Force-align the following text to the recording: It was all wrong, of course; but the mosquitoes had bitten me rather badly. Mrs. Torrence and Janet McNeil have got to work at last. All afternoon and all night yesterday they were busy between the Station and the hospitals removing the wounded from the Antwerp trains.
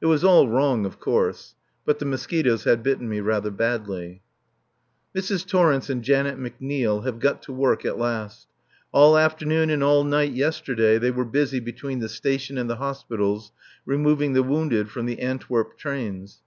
It 0.00 0.06
was 0.06 0.24
all 0.24 0.48
wrong, 0.48 0.84
of 0.84 0.98
course; 0.98 1.54
but 1.86 2.00
the 2.00 2.04
mosquitoes 2.04 2.64
had 2.64 2.82
bitten 2.82 3.08
me 3.08 3.20
rather 3.20 3.52
badly. 3.52 4.20
Mrs. 5.16 5.46
Torrence 5.46 5.88
and 5.88 6.02
Janet 6.02 6.40
McNeil 6.40 7.04
have 7.04 7.20
got 7.20 7.40
to 7.44 7.52
work 7.52 7.84
at 7.84 7.96
last. 7.96 8.48
All 8.90 9.16
afternoon 9.16 9.70
and 9.70 9.80
all 9.84 10.02
night 10.02 10.32
yesterday 10.32 10.98
they 10.98 11.12
were 11.12 11.24
busy 11.24 11.60
between 11.60 12.00
the 12.00 12.08
Station 12.08 12.58
and 12.58 12.68
the 12.68 12.78
hospitals 12.82 13.52
removing 13.86 14.32
the 14.32 14.42
wounded 14.42 14.90
from 14.90 15.06
the 15.06 15.20
Antwerp 15.20 15.78
trains. 15.78 16.40